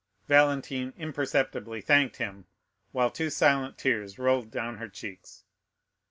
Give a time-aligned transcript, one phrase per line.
[0.27, 2.47] Valentine imperceptibly thanked him,
[2.91, 5.43] while two silent tears rolled down her cheeks.